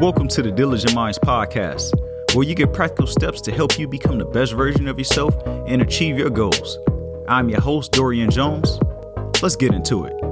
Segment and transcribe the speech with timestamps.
[0.00, 1.92] Welcome to the Diligent Minds Podcast,
[2.32, 5.34] where you get practical steps to help you become the best version of yourself
[5.66, 6.78] and achieve your goals.
[7.26, 8.78] I'm your host, Dorian Jones.
[9.42, 10.27] Let's get into it.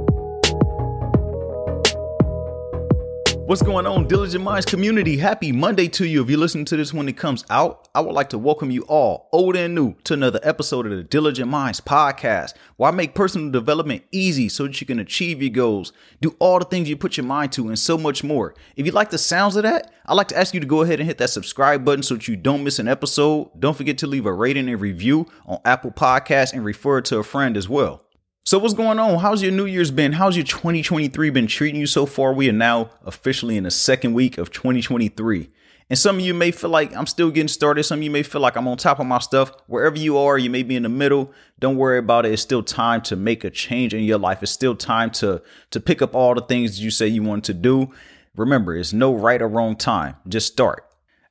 [3.46, 5.16] What's going on, Diligent Minds community?
[5.16, 6.20] Happy Monday to you.
[6.20, 8.82] If you're listening to this when it comes out, I would like to welcome you
[8.88, 13.52] all, old and new, to another episode of the Diligent Minds podcast, I make personal
[13.52, 17.16] development easy so that you can achieve your goals, do all the things you put
[17.16, 18.52] your mind to, and so much more.
[18.74, 20.98] If you like the sounds of that, I'd like to ask you to go ahead
[20.98, 23.52] and hit that subscribe button so that you don't miss an episode.
[23.60, 27.22] Don't forget to leave a rating and review on Apple Podcasts and refer to a
[27.22, 28.05] friend as well.
[28.46, 29.18] So what's going on?
[29.18, 30.12] How's your New Year's been?
[30.12, 32.32] How's your 2023 been treating you so far?
[32.32, 35.50] We are now officially in the second week of 2023.
[35.90, 37.82] And some of you may feel like I'm still getting started.
[37.82, 39.50] Some of you may feel like I'm on top of my stuff.
[39.66, 41.32] Wherever you are, you may be in the middle.
[41.58, 42.34] Don't worry about it.
[42.34, 44.44] It's still time to make a change in your life.
[44.44, 47.52] It's still time to to pick up all the things you say you want to
[47.52, 47.90] do.
[48.36, 50.14] Remember, it's no right or wrong time.
[50.28, 50.84] Just start.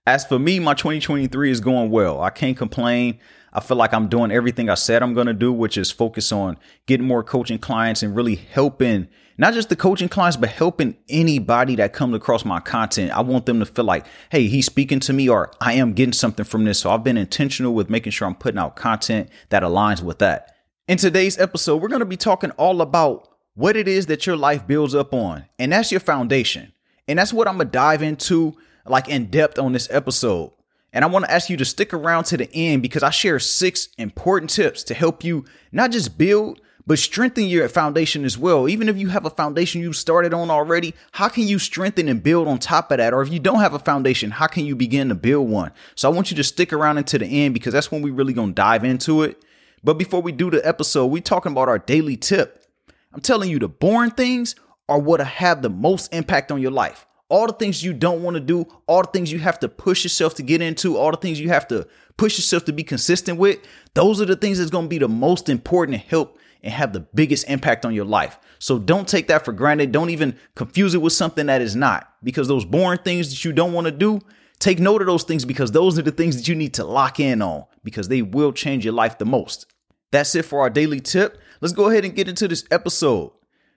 [0.05, 2.22] As for me, my 2023 is going well.
[2.22, 3.19] I can't complain.
[3.56, 6.34] I feel like I'm doing everything I said I'm going to do, which is focus
[6.34, 10.97] on getting more coaching clients and really helping not just the coaching clients, but helping
[11.08, 13.12] anybody that comes across my content.
[13.12, 16.14] I want them to feel like, hey, he's speaking to me or I am getting
[16.14, 16.80] something from this.
[16.80, 20.56] So I've been intentional with making sure I'm putting out content that aligns with that.
[20.90, 24.36] In today's episode, we're going to be talking all about what it is that your
[24.36, 26.73] life builds up on, and that's your foundation.
[27.08, 28.53] And that's what I'm going to dive into
[28.86, 30.52] like in depth on this episode.
[30.95, 33.38] And I want to ask you to stick around to the end because I share
[33.38, 35.43] six important tips to help you
[35.73, 38.69] not just build, but strengthen your foundation as well.
[38.69, 42.23] Even if you have a foundation you started on already, how can you strengthen and
[42.23, 43.13] build on top of that?
[43.13, 45.73] Or if you don't have a foundation, how can you begin to build one?
[45.95, 48.33] So I want you to stick around until the end because that's when we really
[48.33, 49.43] to dive into it.
[49.83, 52.66] But before we do the episode, we talking about our daily tip.
[53.13, 54.55] I'm telling you, the boring things
[54.88, 57.05] are what have the most impact on your life
[57.36, 60.05] all the things you don't want to do, all the things you have to push
[60.05, 61.85] yourself to get into, all the things you have to
[62.16, 63.59] push yourself to be consistent with,
[63.94, 67.01] those are the things that's going to be the most important help and have the
[67.01, 68.40] biggest impact on your life.
[68.59, 69.91] So don't take that for granted.
[69.91, 73.52] Don't even confuse it with something that is not because those boring things that you
[73.52, 74.22] don't want to do,
[74.59, 77.19] take note of those things because those are the things that you need to lock
[77.19, 79.66] in on because they will change your life the most.
[80.12, 81.38] That's it for our daily tip.
[81.59, 83.34] Let's go ahead and get into this episode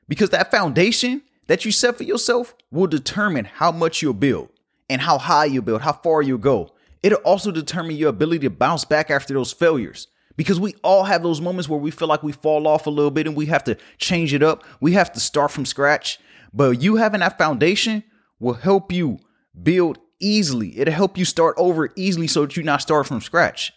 [0.06, 4.50] because that foundation that you set for yourself will determine how much you'll build
[4.88, 6.72] and how high you build, how far you'll go.
[7.02, 10.08] It'll also determine your ability to bounce back after those failures.
[10.36, 13.10] Because we all have those moments where we feel like we fall off a little
[13.10, 14.62] bit and we have to change it up.
[14.80, 16.20] We have to start from scratch.
[16.52, 18.04] But you having that foundation
[18.38, 19.18] will help you
[19.60, 20.78] build easily.
[20.78, 23.72] It'll help you start over easily so that you not start from scratch.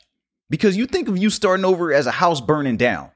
[0.51, 3.09] Because you think of you starting over as a house burning down.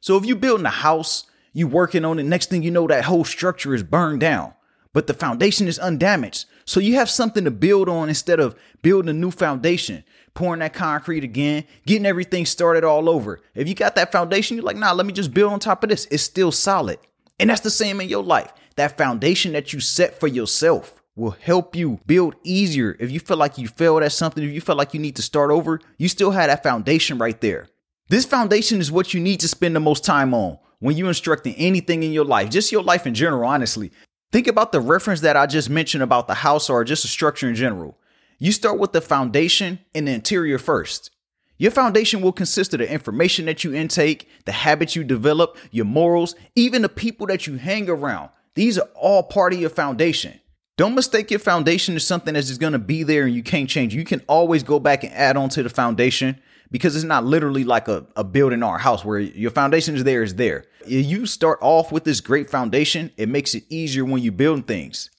[0.00, 2.24] So if you're building a house you working on it.
[2.24, 4.54] Next thing you know, that whole structure is burned down,
[4.92, 6.46] but the foundation is undamaged.
[6.64, 10.72] So you have something to build on instead of building a new foundation, pouring that
[10.72, 13.40] concrete again, getting everything started all over.
[13.54, 15.90] If you got that foundation, you're like, nah, let me just build on top of
[15.90, 16.06] this.
[16.10, 16.98] It's still solid.
[17.38, 18.52] And that's the same in your life.
[18.76, 22.96] That foundation that you set for yourself will help you build easier.
[23.00, 25.22] If you feel like you failed at something, if you feel like you need to
[25.22, 27.66] start over, you still have that foundation right there.
[28.08, 31.54] This foundation is what you need to spend the most time on when you're instructing
[31.54, 33.92] anything in your life, just your life in general, honestly.
[34.32, 37.48] Think about the reference that I just mentioned about the house or just a structure
[37.48, 37.98] in general.
[38.38, 41.10] You start with the foundation and the interior first.
[41.58, 45.84] Your foundation will consist of the information that you intake, the habits you develop, your
[45.84, 48.30] morals, even the people that you hang around.
[48.54, 50.40] These are all part of your foundation.
[50.78, 53.68] Don't mistake your foundation as something that's just going to be there and you can't
[53.68, 53.94] change.
[53.94, 56.40] You can always go back and add on to the foundation
[56.70, 60.04] because it's not literally like a, a building or a house where your foundation is
[60.04, 60.64] there is there.
[60.86, 65.10] You start off with this great foundation, it makes it easier when you build things.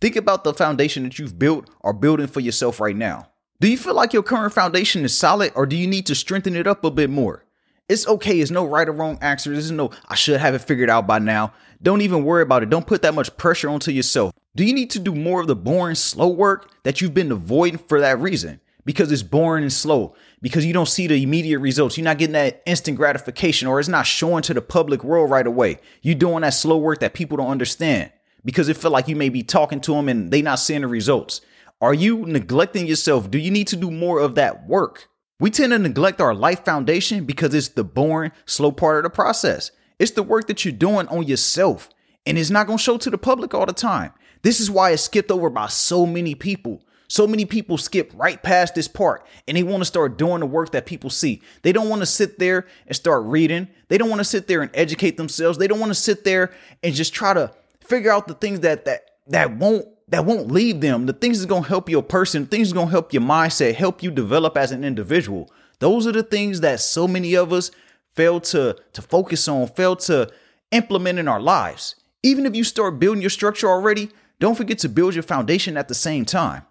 [0.00, 3.28] Think about the foundation that you've built or building for yourself right now.
[3.60, 6.56] Do you feel like your current foundation is solid or do you need to strengthen
[6.56, 7.44] it up a bit more?
[7.88, 8.40] It's okay.
[8.40, 9.52] It's no right or wrong answer.
[9.52, 11.52] There's no, I should have it figured out by now.
[11.82, 12.70] Don't even worry about it.
[12.70, 14.32] Don't put that much pressure onto yourself.
[14.56, 17.78] Do you need to do more of the boring, slow work that you've been avoiding
[17.78, 18.60] for that reason?
[18.84, 21.96] Because it's boring and slow because you don't see the immediate results.
[21.96, 25.46] You're not getting that instant gratification or it's not showing to the public world right
[25.46, 25.78] away.
[26.02, 28.10] You're doing that slow work that people don't understand
[28.44, 30.88] because it feel like you may be talking to them and they not seeing the
[30.88, 31.40] results.
[31.80, 33.30] Are you neglecting yourself?
[33.30, 35.08] Do you need to do more of that work?
[35.38, 39.10] We tend to neglect our life foundation because it's the boring, slow part of the
[39.10, 39.70] process.
[39.98, 41.88] It's the work that you're doing on yourself
[42.26, 44.12] and it's not going to show to the public all the time.
[44.42, 46.82] This is why it's skipped over by so many people
[47.12, 50.46] so many people skip right past this part and they want to start doing the
[50.46, 51.42] work that people see.
[51.60, 53.68] They don't want to sit there and start reading.
[53.88, 55.58] They don't want to sit there and educate themselves.
[55.58, 58.86] They don't want to sit there and just try to figure out the things that
[58.86, 62.46] that that won't that won't leave them, the things that's going to help your person,
[62.46, 65.50] things that's going to help your mindset, help you develop as an individual.
[65.80, 67.70] Those are the things that so many of us
[68.14, 70.32] fail to, to focus on, fail to
[70.70, 71.94] implement in our lives.
[72.22, 74.08] Even if you start building your structure already,
[74.40, 76.62] don't forget to build your foundation at the same time.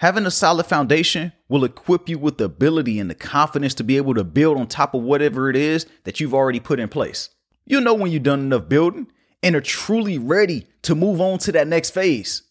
[0.00, 3.98] Having a solid foundation will equip you with the ability and the confidence to be
[3.98, 7.28] able to build on top of whatever it is that you've already put in place.
[7.66, 9.08] You'll know when you've done enough building
[9.42, 12.44] and are truly ready to move on to that next phase.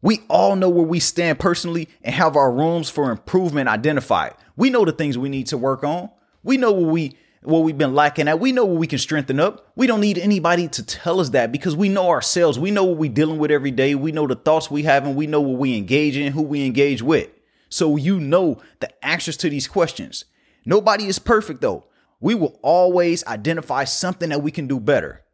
[0.00, 4.32] We all know where we stand personally and have our rooms for improvement identified.
[4.56, 6.08] We know the things we need to work on.
[6.42, 8.40] We know what we what we've been lacking at.
[8.40, 9.72] We know what we can strengthen up.
[9.76, 12.58] We don't need anybody to tell us that because we know ourselves.
[12.58, 13.94] We know what we're dealing with every day.
[13.94, 16.64] We know the thoughts we have and we know what we engage in, who we
[16.64, 17.30] engage with.
[17.68, 20.24] So you know the answers to these questions.
[20.64, 21.84] Nobody is perfect though.
[22.20, 25.24] We will always identify something that we can do better.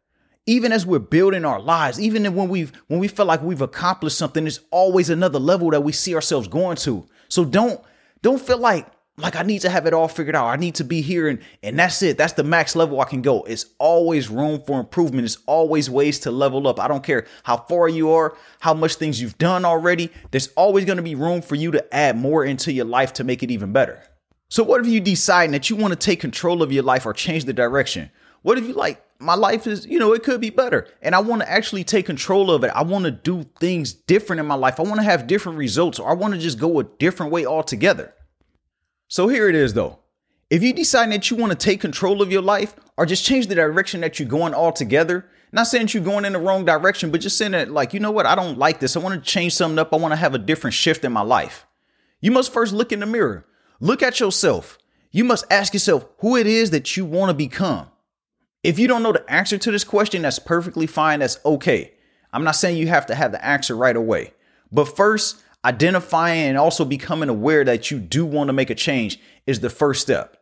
[0.45, 4.17] Even as we're building our lives, even when we've when we feel like we've accomplished
[4.17, 7.07] something, there's always another level that we see ourselves going to.
[7.29, 7.81] So don't
[8.21, 10.47] don't feel like like I need to have it all figured out.
[10.47, 12.17] I need to be here and and that's it.
[12.17, 13.43] That's the max level I can go.
[13.43, 15.25] It's always room for improvement.
[15.25, 16.79] It's always ways to level up.
[16.79, 20.11] I don't care how far you are, how much things you've done already.
[20.31, 23.23] There's always going to be room for you to add more into your life to
[23.23, 24.03] make it even better.
[24.49, 27.13] So what if you decide that you want to take control of your life or
[27.13, 28.11] change the direction?
[28.41, 31.19] What if you like my life is, you know, it could be better and I
[31.19, 32.71] want to actually take control of it.
[32.75, 34.77] I want to do things different in my life.
[34.77, 37.45] I want to have different results or I want to just go a different way
[37.45, 38.13] altogether.
[39.07, 39.99] So here it is though.
[40.49, 43.47] If you decide that you want to take control of your life or just change
[43.47, 47.21] the direction that you're going altogether, not saying you're going in the wrong direction, but
[47.21, 48.95] just saying that, like, you know what, I don't like this.
[48.95, 49.93] I want to change something up.
[49.93, 51.65] I want to have a different shift in my life.
[52.21, 53.45] You must first look in the mirror,
[53.79, 54.77] look at yourself.
[55.11, 57.87] You must ask yourself who it is that you want to become.
[58.63, 61.19] If you don't know the answer to this question, that's perfectly fine.
[61.19, 61.93] That's okay.
[62.33, 64.33] I'm not saying you have to have the answer right away.
[64.71, 69.19] But first, identifying and also becoming aware that you do want to make a change
[69.47, 70.37] is the first step.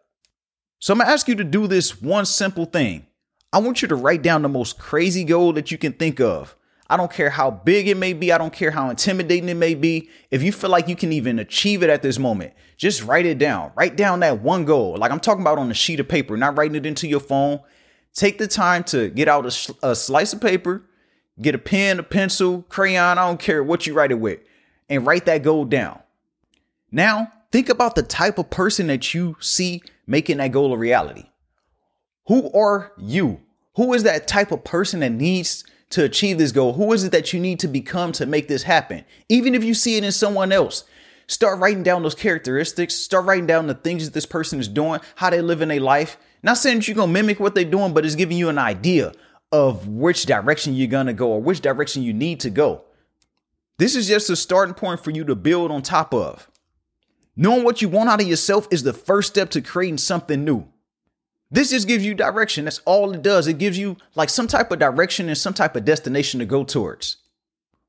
[0.79, 3.07] So I'm going to ask you to do this one simple thing.
[3.53, 6.55] I want you to write down the most crazy goal that you can think of.
[6.89, 8.33] I don't care how big it may be.
[8.33, 10.09] I don't care how intimidating it may be.
[10.29, 13.37] If you feel like you can even achieve it at this moment, just write it
[13.37, 13.71] down.
[13.75, 14.97] Write down that one goal.
[14.97, 17.61] Like I'm talking about on a sheet of paper, not writing it into your phone.
[18.13, 20.83] Take the time to get out a, a slice of paper,
[21.41, 23.17] get a pen, a pencil, crayon.
[23.17, 24.39] I don't care what you write it with
[24.93, 25.99] and write that goal down.
[26.91, 31.25] Now, think about the type of person that you see making that goal a reality.
[32.27, 33.41] Who are you?
[33.75, 36.73] Who is that type of person that needs to achieve this goal?
[36.73, 39.05] Who is it that you need to become to make this happen?
[39.29, 40.83] Even if you see it in someone else,
[41.27, 44.99] start writing down those characteristics, start writing down the things that this person is doing,
[45.15, 46.17] how they live in their life.
[46.43, 49.13] Not saying that you're gonna mimic what they're doing, but it's giving you an idea
[49.51, 52.83] of which direction you're gonna go or which direction you need to go.
[53.77, 56.49] This is just a starting point for you to build on top of.
[57.35, 60.67] Knowing what you want out of yourself is the first step to creating something new.
[61.49, 62.65] This just gives you direction.
[62.65, 63.47] That's all it does.
[63.47, 66.63] It gives you like some type of direction and some type of destination to go
[66.63, 67.17] towards.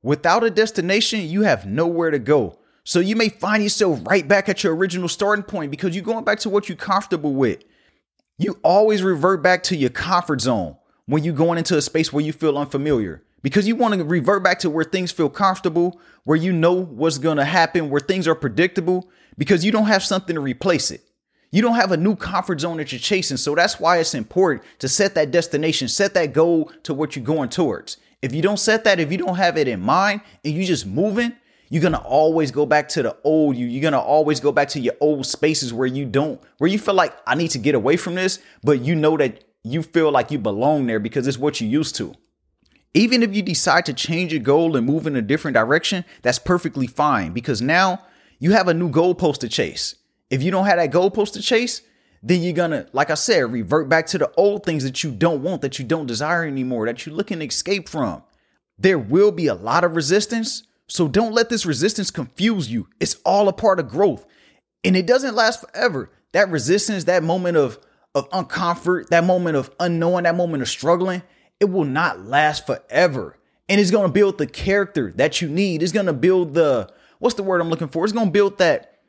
[0.02, 2.58] Without a destination, you have nowhere to go.
[2.84, 6.24] So you may find yourself right back at your original starting point because you're going
[6.24, 7.62] back to what you're comfortable with.
[8.36, 10.76] You always revert back to your comfort zone
[11.06, 14.42] when you're going into a space where you feel unfamiliar because you want to revert
[14.42, 18.26] back to where things feel comfortable, where you know what's going to happen, where things
[18.26, 21.02] are predictable, because you don't have something to replace it.
[21.52, 23.36] You don't have a new comfort zone that you're chasing.
[23.36, 27.24] So that's why it's important to set that destination, set that goal to what you're
[27.24, 27.98] going towards.
[28.22, 30.86] If you don't set that, if you don't have it in mind and you just
[30.86, 31.34] moving,
[31.68, 33.66] you're to always go back to the old you.
[33.66, 36.94] You're to always go back to your old spaces where you don't, where you feel
[36.94, 40.30] like I need to get away from this, but you know that you feel like
[40.30, 42.14] you belong there because it's what you used to.
[42.94, 46.38] Even if you decide to change your goal and move in a different direction, that's
[46.38, 48.00] perfectly fine because now
[48.38, 49.96] you have a new goalpost to chase.
[50.30, 51.82] If you don't have that goalpost to chase,
[52.22, 55.42] then you're gonna, like I said, revert back to the old things that you don't
[55.42, 58.22] want, that you don't desire anymore, that you're looking to escape from.
[58.78, 62.88] There will be a lot of resistance, so don't let this resistance confuse you.
[62.98, 64.24] It's all a part of growth,
[64.82, 66.10] and it doesn't last forever.
[66.32, 67.78] That resistance, that moment of
[68.14, 71.22] of uncomfort, that moment of unknowing, that moment of struggling,
[71.60, 73.38] it will not last forever.
[73.68, 75.82] And it's going to build the character that you need.
[75.82, 78.04] It's going to build the what's the word I'm looking for?
[78.04, 79.00] It's going to build that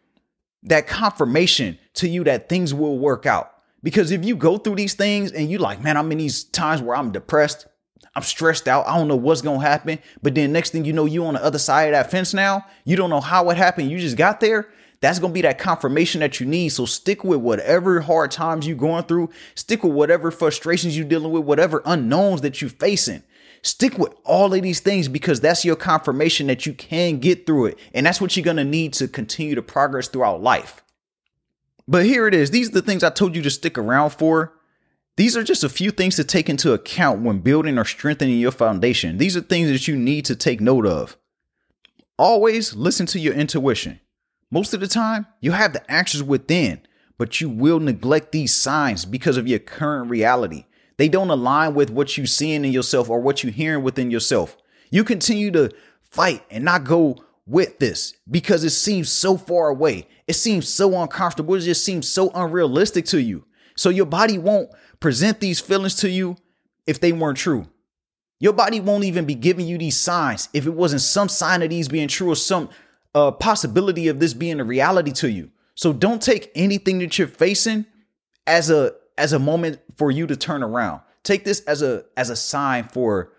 [0.63, 3.51] that confirmation to you that things will work out.
[3.83, 6.81] Because if you go through these things and you like, man, I'm in these times
[6.81, 7.67] where I'm depressed,
[8.15, 11.05] I'm stressed out, I don't know what's to happen, but then next thing you know
[11.05, 13.91] you on the other side of that fence now, you don't know how it happened,
[13.91, 14.69] you just got there,
[15.01, 16.69] that's going to be that confirmation that you need.
[16.69, 19.29] So stick with whatever hard times you're going through.
[19.55, 23.23] Stick with whatever frustrations you're dealing with, whatever unknowns that you're facing.
[23.61, 27.67] Stick with all of these things because that's your confirmation that you can get through
[27.67, 27.79] it.
[27.93, 30.83] And that's what you're going to need to continue to progress throughout life.
[31.87, 32.51] But here it is.
[32.51, 34.53] These are the things I told you to stick around for.
[35.17, 38.51] These are just a few things to take into account when building or strengthening your
[38.51, 39.17] foundation.
[39.17, 41.17] These are things that you need to take note of.
[42.17, 43.99] Always listen to your intuition.
[44.51, 46.81] Most of the time, you have the answers within,
[47.17, 50.65] but you will neglect these signs because of your current reality.
[50.97, 54.55] They don't align with what you're seeing in yourself or what you're hearing within yourself.
[54.91, 55.71] You continue to
[56.03, 60.07] fight and not go with this because it seems so far away.
[60.27, 61.55] It seems so uncomfortable.
[61.55, 63.45] It just seems so unrealistic to you.
[63.75, 66.37] So your body won't present these feelings to you
[66.87, 67.67] if they weren't true.
[68.39, 71.69] Your body won't even be giving you these signs if it wasn't some sign of
[71.69, 72.69] these being true or some
[73.15, 75.49] uh, possibility of this being a reality to you.
[75.73, 77.85] So don't take anything that you're facing
[78.45, 81.01] as a as a moment for you to turn around.
[81.23, 83.31] Take this as a as a sign for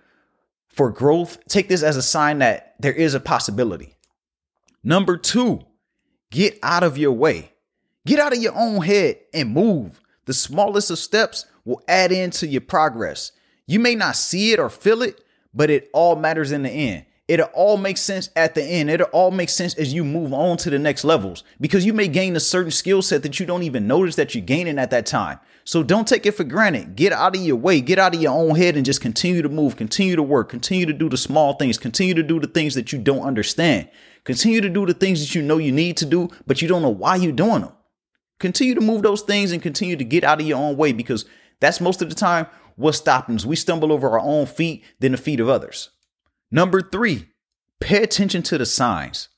[0.69, 1.39] for growth.
[1.47, 3.95] Take this as a sign that there is a possibility.
[4.83, 5.61] Number 2,
[6.31, 7.53] get out of your way.
[8.07, 10.01] Get out of your own head and move.
[10.27, 13.33] The smallest of steps will add into your progress.
[13.67, 17.07] You may not see it or feel it, but it all matters in the end
[17.29, 18.91] it'll all make sense at the end.
[18.91, 22.09] It'll all make sense as you move on to the next levels because you may
[22.09, 25.07] gain a certain skill set that you don't even notice that you're gaining at that
[25.07, 25.41] time.
[25.65, 26.95] So don't take it for granted.
[26.95, 29.49] Get out of your way, get out of your own head and just continue to
[29.49, 32.77] move, continue to work, continue to do the small things, continue to do the things
[32.77, 33.89] that you don't understand.
[34.23, 36.83] Continue to do the things that you know you need to do, but you don't
[36.83, 37.73] know why you're doing them.
[38.39, 41.25] Continue to move those things and continue to get out of your own way because
[41.59, 43.47] that's most of the time what's stopping us.
[43.47, 45.91] We stumble over our own feet than the feet of others.
[46.57, 47.27] Number three,
[47.81, 49.29] pay attention to the signs.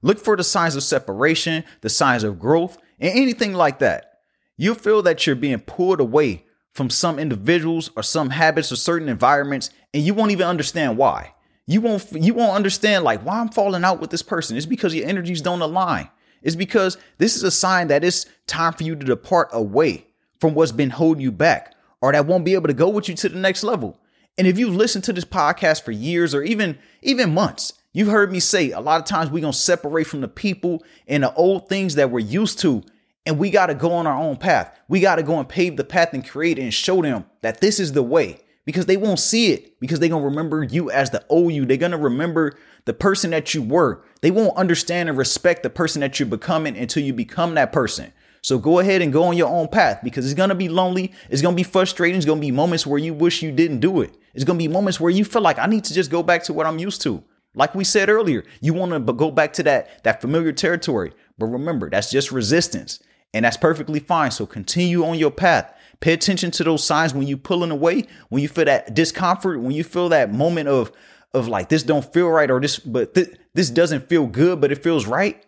[0.00, 4.20] Look for the signs of separation, the signs of growth, and anything like that.
[4.56, 9.08] You'll feel that you're being pulled away from some individuals or some habits or certain
[9.08, 11.34] environments, and you won't even understand why.
[11.66, 14.56] You won't you won't understand like why I'm falling out with this person.
[14.56, 16.08] It's because your energies don't align.
[16.42, 20.06] It's because this is a sign that it's time for you to depart away
[20.38, 23.16] from what's been holding you back or that won't be able to go with you
[23.16, 23.98] to the next level.
[24.38, 28.32] And if you've listened to this podcast for years or even even months, you've heard
[28.32, 31.68] me say a lot of times we're to separate from the people and the old
[31.68, 32.84] things that we're used to
[33.28, 34.74] and we got to go on our own path.
[34.88, 37.78] We got to go and pave the path and create and show them that this
[37.78, 41.10] is the way because they won't see it because they're going to remember you as
[41.10, 41.66] the you.
[41.66, 44.02] They're going to remember the person that you were.
[44.22, 48.14] They won't understand and respect the person that you're becoming until you become that person.
[48.40, 51.12] So go ahead and go on your own path because it's going to be lonely.
[51.28, 52.16] It's going to be frustrating.
[52.16, 54.16] It's going to be moments where you wish you didn't do it.
[54.38, 56.44] It's going to be moments where you feel like I need to just go back
[56.44, 57.24] to what I'm used to.
[57.56, 61.12] Like we said earlier, you want to go back to that that familiar territory.
[61.38, 63.00] But remember, that's just resistance.
[63.34, 64.30] And that's perfectly fine.
[64.30, 65.74] So continue on your path.
[65.98, 69.72] Pay attention to those signs when you're pulling away, when you feel that discomfort, when
[69.72, 70.92] you feel that moment of
[71.34, 74.70] of like this don't feel right or this but th- this doesn't feel good but
[74.70, 75.44] it feels right.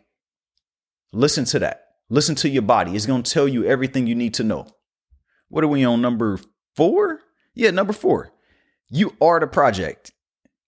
[1.13, 1.91] Listen to that.
[2.09, 2.97] Listen to your body.
[2.97, 4.67] It's going to tell you everything you need to know.
[5.49, 6.41] What are we on number
[6.75, 7.21] 4?
[7.55, 8.33] Yeah, number 4.
[8.93, 10.11] You are the project.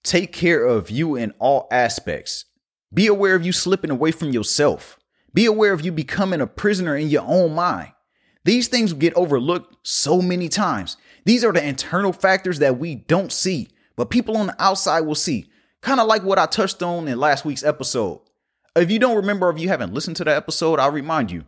[0.05, 2.45] Take care of you in all aspects.
[2.95, 4.97] Be aware of you slipping away from yourself.
[5.35, 7.93] Be aware of you becoming a prisoner in your own mind.
[8.45, 10.97] These things get overlooked so many times.
[11.25, 15.17] These are the internal factors that we don't see, but people on the outside will
[15.17, 15.51] see.
[15.81, 18.21] Kind of like what I touched on in last week's episode.
[18.77, 21.45] If you don't remember, if you haven't listened to that episode, I'll remind you.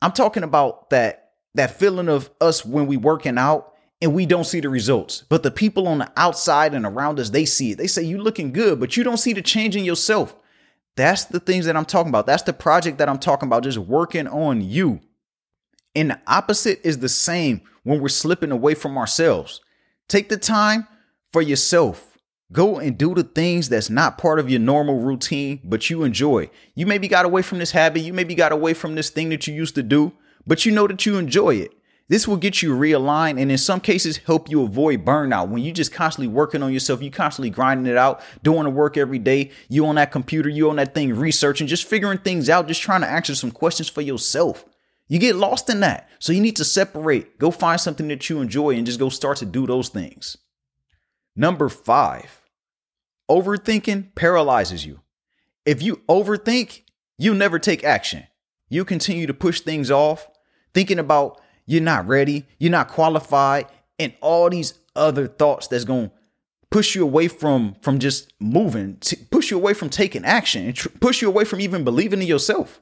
[0.00, 4.44] I'm talking about that that feeling of us when we working out and we don't
[4.44, 5.24] see the results.
[5.28, 7.78] But the people on the outside and around us, they see it.
[7.78, 10.36] They say, You looking good, but you don't see the change in yourself.
[10.96, 12.26] That's the things that I'm talking about.
[12.26, 15.00] That's the project that I'm talking about, just working on you.
[15.94, 19.60] And the opposite is the same when we're slipping away from ourselves.
[20.08, 20.86] Take the time
[21.32, 22.18] for yourself.
[22.52, 26.48] Go and do the things that's not part of your normal routine, but you enjoy.
[26.74, 28.02] You maybe got away from this habit.
[28.02, 30.12] You maybe got away from this thing that you used to do,
[30.46, 31.72] but you know that you enjoy it.
[32.08, 35.48] This will get you realigned and in some cases help you avoid burnout.
[35.48, 38.96] When you just constantly working on yourself, you constantly grinding it out, doing the work
[38.96, 42.68] every day, you on that computer, you on that thing researching, just figuring things out,
[42.68, 44.64] just trying to answer some questions for yourself.
[45.08, 46.08] You get lost in that.
[46.20, 47.38] So you need to separate.
[47.38, 50.36] Go find something that you enjoy and just go start to do those things.
[51.34, 52.42] Number 5.
[53.28, 55.00] Overthinking paralyzes you.
[55.64, 56.82] If you overthink,
[57.18, 58.24] you never take action.
[58.68, 60.28] You continue to push things off,
[60.72, 63.66] thinking about you're not ready, you're not qualified,
[63.98, 66.14] and all these other thoughts that's going to
[66.70, 68.98] push you away from from just moving,
[69.30, 72.80] push you away from taking action, tr- push you away from even believing in yourself.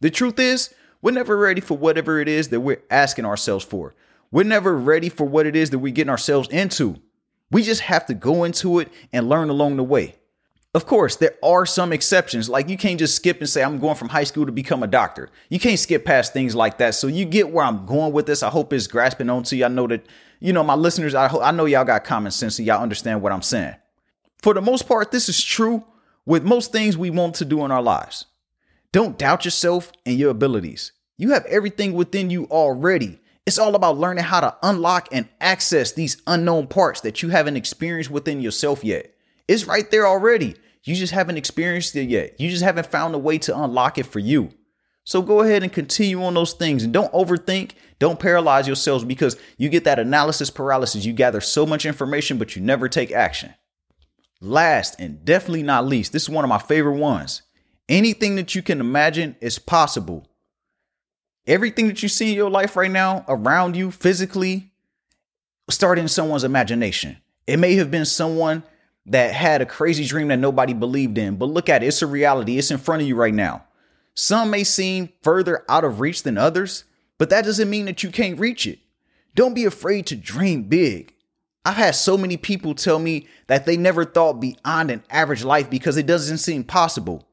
[0.00, 3.94] The truth is, we're never ready for whatever it is that we're asking ourselves for.
[4.30, 6.96] We're never ready for what it is that we're getting ourselves into.
[7.50, 10.16] We just have to go into it and learn along the way.
[10.76, 12.50] Of course, there are some exceptions.
[12.50, 14.86] Like you can't just skip and say, I'm going from high school to become a
[14.86, 15.30] doctor.
[15.48, 16.94] You can't skip past things like that.
[16.94, 18.42] So you get where I'm going with this.
[18.42, 19.64] I hope it's grasping onto you.
[19.64, 20.04] I know that,
[20.38, 23.22] you know, my listeners, I, ho- I know y'all got common sense and y'all understand
[23.22, 23.74] what I'm saying.
[24.42, 25.82] For the most part, this is true
[26.26, 28.26] with most things we want to do in our lives.
[28.92, 30.92] Don't doubt yourself and your abilities.
[31.16, 33.18] You have everything within you already.
[33.46, 37.56] It's all about learning how to unlock and access these unknown parts that you haven't
[37.56, 39.14] experienced within yourself yet.
[39.48, 40.56] It's right there already.
[40.86, 42.40] You just haven't experienced it yet.
[42.40, 44.50] You just haven't found a way to unlock it for you.
[45.02, 47.72] So go ahead and continue on those things and don't overthink.
[47.98, 51.04] Don't paralyze yourselves because you get that analysis paralysis.
[51.04, 53.52] You gather so much information, but you never take action.
[54.40, 57.42] Last and definitely not least, this is one of my favorite ones.
[57.88, 60.28] Anything that you can imagine is possible.
[61.48, 64.72] Everything that you see in your life right now, around you, physically,
[65.68, 67.16] start in someone's imagination.
[67.46, 68.62] It may have been someone
[69.06, 71.36] that had a crazy dream that nobody believed in.
[71.36, 72.58] But look at it, it's a reality.
[72.58, 73.64] It's in front of you right now.
[74.14, 76.84] Some may seem further out of reach than others,
[77.18, 78.78] but that doesn't mean that you can't reach it.
[79.34, 81.12] Don't be afraid to dream big.
[81.64, 85.68] I've had so many people tell me that they never thought beyond an average life
[85.68, 87.26] because it doesn't seem possible.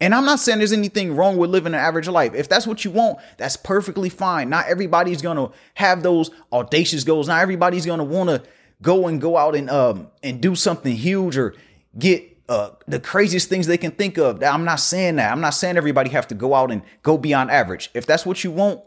[0.00, 2.34] And I'm not saying there's anything wrong with living an average life.
[2.34, 4.50] If that's what you want, that's perfectly fine.
[4.50, 7.28] Not everybody's to have those audacious goals.
[7.28, 8.42] Not everybody's want to
[8.82, 11.54] go and go out and um and do something huge or
[11.98, 14.42] get uh the craziest things they can think of.
[14.42, 15.32] I'm not saying that.
[15.32, 17.90] I'm not saying everybody have to go out and go beyond average.
[17.94, 18.80] If that's what you want,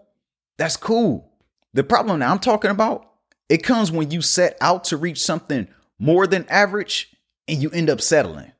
[0.57, 1.31] that's cool.
[1.73, 3.09] The problem that I'm talking about,
[3.47, 5.67] it comes when you set out to reach something
[5.97, 7.13] more than average
[7.47, 8.51] and you end up settling.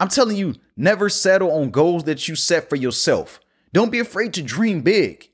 [0.00, 3.40] I'm telling you, never settle on goals that you set for yourself.
[3.72, 5.30] Don't be afraid to dream big.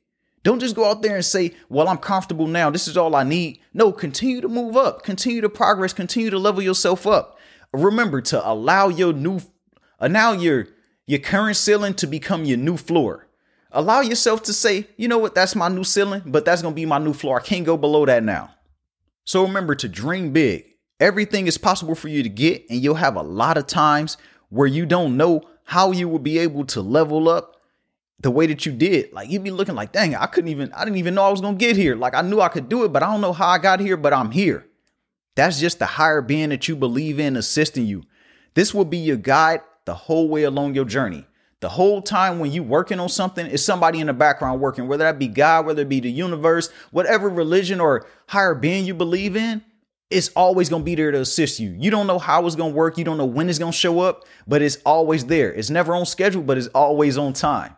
[0.49, 2.71] Don't just go out there and say, well, I'm comfortable now.
[2.71, 3.61] This is all I need.
[3.75, 7.39] No, continue to move up, continue to progress, continue to level yourself up.
[7.75, 9.43] Remember to allow your new,
[10.01, 10.69] allow your,
[11.07, 13.29] your current ceiling to become your new floor.
[13.73, 16.81] Allow yourself to say, you know what, that's my new ceiling, but that's going to
[16.81, 17.39] be my new floor.
[17.39, 18.55] I can't go below that now.
[19.27, 20.65] So remember to dream big.
[20.99, 24.17] Everything is possible for you to get, and you'll have a lot of times
[24.49, 27.58] where you don't know how you will be able to level up
[28.21, 29.13] the way that you did.
[29.13, 31.41] Like you'd be looking like, dang, I couldn't even, I didn't even know I was
[31.41, 31.95] gonna get here.
[31.95, 33.97] Like I knew I could do it, but I don't know how I got here,
[33.97, 34.67] but I'm here.
[35.37, 38.03] That's just the higher being that you believe in assisting you.
[38.55, 41.27] This will be your guide the whole way along your journey.
[41.61, 45.05] The whole time when you working on something, is somebody in the background working, whether
[45.05, 49.37] that be God, whether it be the universe, whatever religion or higher being you believe
[49.37, 49.63] in,
[50.11, 51.75] it's always to be there to assist you.
[51.79, 52.97] You don't know how it's to work.
[52.97, 55.53] You don't know when it's to show up, but it's always there.
[55.53, 57.75] It's never on schedule, but it's always on time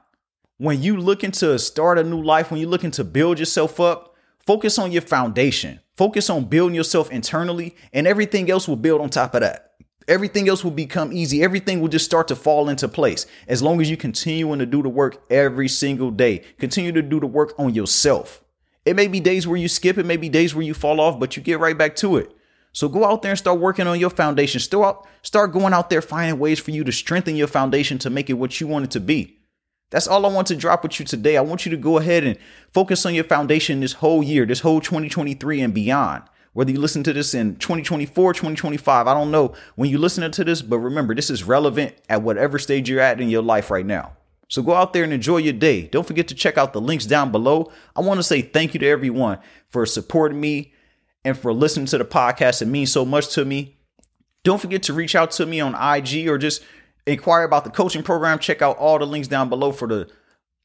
[0.60, 4.14] when you looking to start a new life, when you're looking to build yourself up,
[4.46, 5.80] focus on your foundation.
[5.96, 9.72] Focus on building yourself internally, and everything else will build on top of that.
[10.06, 11.42] Everything else will become easy.
[11.42, 14.82] Everything will just start to fall into place as long as you continuing to do
[14.82, 16.42] the work every single day.
[16.58, 18.44] Continue to do the work on yourself.
[18.84, 21.18] It may be days where you skip, it may be days where you fall off,
[21.18, 22.36] but you get right back to it.
[22.72, 24.60] So go out there and start working on your foundation.
[24.60, 28.28] Start, start going out there finding ways for you to strengthen your foundation to make
[28.28, 29.38] it what you want it to be.
[29.90, 31.36] That's all I want to drop with you today.
[31.36, 32.38] I want you to go ahead and
[32.72, 36.22] focus on your foundation this whole year, this whole 2023 and beyond.
[36.52, 40.44] Whether you listen to this in 2024, 2025, I don't know when you listen to
[40.44, 43.86] this, but remember, this is relevant at whatever stage you're at in your life right
[43.86, 44.16] now.
[44.48, 45.82] So go out there and enjoy your day.
[45.82, 47.70] Don't forget to check out the links down below.
[47.94, 50.72] I want to say thank you to everyone for supporting me
[51.24, 52.60] and for listening to the podcast.
[52.60, 53.76] It means so much to me.
[54.42, 56.64] Don't forget to reach out to me on IG or just
[57.06, 60.10] inquire about the coaching program, check out all the links down below for the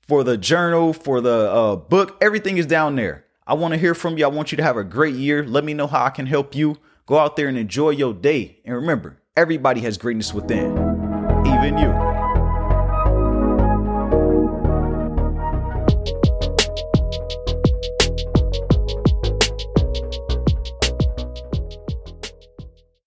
[0.08, 2.18] for the journal, for the uh, book.
[2.22, 3.26] Everything is down there.
[3.48, 4.26] I want to hear from you.
[4.26, 5.44] I want you to have a great year.
[5.44, 6.78] Let me know how I can help you.
[7.06, 8.60] Go out there and enjoy your day.
[8.66, 10.72] And remember, everybody has greatness within,
[11.46, 12.15] even you.